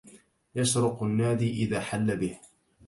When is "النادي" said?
1.03-1.51